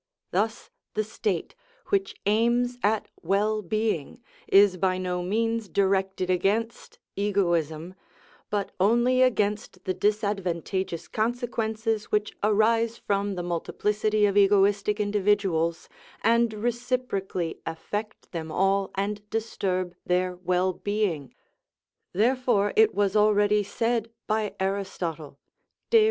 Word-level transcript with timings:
Thus 0.31 0.71
the 0.95 1.03
state, 1.03 1.53
which 1.89 2.15
aims 2.25 2.79
at 2.81 3.09
well 3.21 3.61
being, 3.61 4.19
is 4.47 4.77
by 4.77 4.97
no 4.97 5.21
means 5.21 5.69
directed 5.69 6.27
against 6.27 6.97
egoism, 7.15 7.93
but 8.49 8.71
only 8.79 9.21
against 9.21 9.83
the 9.83 9.93
disadvantageous 9.93 11.07
consequences 11.07 12.05
which 12.05 12.35
arise 12.41 12.97
from 12.97 13.35
the 13.35 13.43
multiplicity 13.43 14.25
of 14.25 14.35
egoistic 14.35 14.99
individuals, 14.99 15.87
and 16.23 16.51
reciprocally 16.51 17.59
affect 17.67 18.31
them 18.31 18.51
all 18.51 18.89
and 18.95 19.29
disturb 19.29 19.93
their 20.03 20.35
well 20.35 20.73
being. 20.73 21.35
Therefore 22.11 22.73
it 22.75 22.95
was 22.95 23.15
already 23.15 23.61
said 23.61 24.09
by 24.25 24.55
Aristotle 24.59 25.37
(De. 25.91 25.99